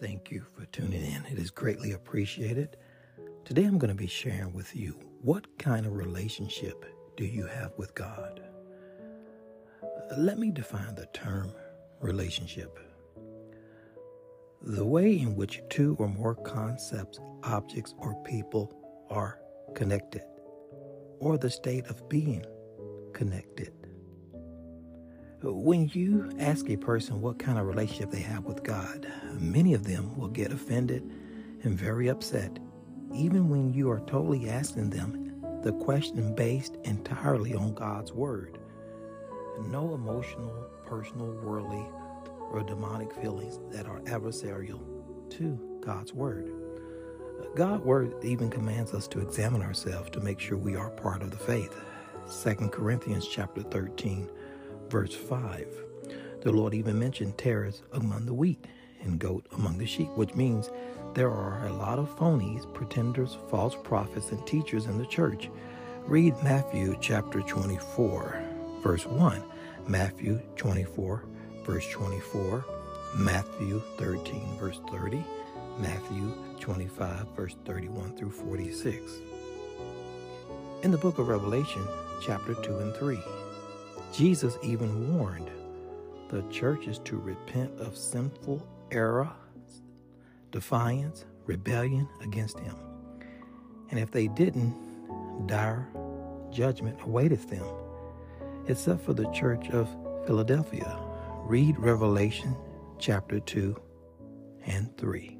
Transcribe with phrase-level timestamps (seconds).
[0.00, 1.24] Thank you for tuning in.
[1.30, 2.76] It is greatly appreciated.
[3.44, 6.84] Today I'm going to be sharing with you what kind of relationship
[7.16, 8.42] do you have with God?
[10.18, 11.52] Let me define the term
[12.00, 12.78] relationship.
[14.66, 18.74] The way in which two or more concepts, objects, or people
[19.10, 19.38] are
[19.74, 20.22] connected,
[21.18, 22.46] or the state of being
[23.12, 23.74] connected.
[25.42, 29.84] When you ask a person what kind of relationship they have with God, many of
[29.84, 31.12] them will get offended
[31.62, 32.58] and very upset,
[33.14, 38.58] even when you are totally asking them the question based entirely on God's Word.
[39.60, 41.84] No emotional, personal, worldly,
[42.50, 44.80] or demonic feelings that are adversarial
[45.30, 46.50] to God's Word.
[47.56, 51.30] God's Word even commands us to examine ourselves to make sure we are part of
[51.30, 51.74] the faith.
[52.42, 54.30] 2 Corinthians chapter 13
[54.88, 55.66] verse 5.
[56.42, 58.66] The Lord even mentioned tares among the wheat
[59.02, 60.70] and goat among the sheep, which means
[61.14, 65.50] there are a lot of phonies, pretenders, false prophets, and teachers in the church.
[66.06, 68.42] Read Matthew chapter 24,
[68.82, 69.42] verse 1,
[69.88, 71.24] Matthew 24,
[71.64, 72.64] verse 24,
[73.16, 75.24] Matthew 13, verse 30,
[75.78, 79.12] Matthew 25, verse 31 through 46.
[80.82, 81.82] In the book of Revelation,
[82.20, 83.18] chapter 2 and 3,
[84.12, 85.50] Jesus even warned
[86.28, 89.30] the churches to repent of sinful error,
[90.50, 92.76] defiance, rebellion against him.
[93.90, 94.74] And if they didn't,
[95.46, 95.88] dire
[96.52, 97.66] judgment awaited them,
[98.68, 99.88] except for the church of
[100.26, 100.98] Philadelphia.
[101.46, 102.56] Read Revelation
[102.98, 103.76] chapter 2
[104.64, 105.38] and 3.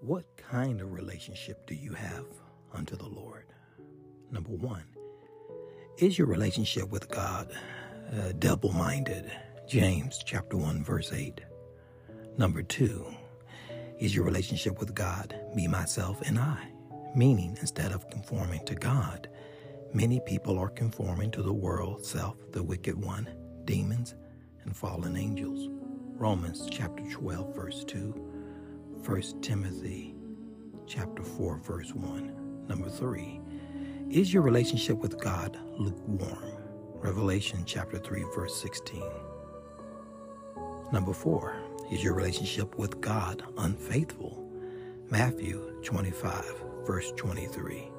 [0.00, 2.26] What kind of relationship do you have
[2.72, 3.46] unto the Lord?
[4.30, 4.84] Number one,
[5.98, 7.50] is your relationship with God
[8.12, 9.28] uh, double minded?
[9.66, 11.40] James chapter 1, verse 8.
[12.38, 13.04] Number two,
[13.98, 16.68] is your relationship with God me, myself, and I?
[17.14, 19.28] Meaning, instead of conforming to God,
[19.92, 23.28] many people are conforming to the world, self, the wicked one,
[23.64, 24.14] demons,
[24.64, 25.68] and fallen angels.
[26.16, 28.32] Romans chapter 12, verse 2.
[29.04, 30.14] 1 Timothy
[30.86, 32.66] chapter 4 verse 1.
[32.68, 33.40] Number 3.
[34.10, 36.52] Is your relationship with God lukewarm?
[36.94, 39.02] Revelation chapter 3 verse 16.
[40.92, 41.63] Number 4.
[41.90, 44.42] Is your relationship with God unfaithful?
[45.10, 47.90] Matthew 25 verse 23.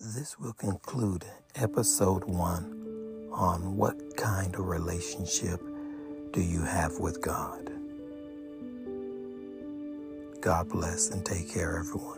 [0.00, 1.24] This will conclude
[1.56, 5.60] episode 1 on what kind of relationship
[6.32, 7.70] do you have with God?
[10.40, 12.17] God bless and take care, everyone.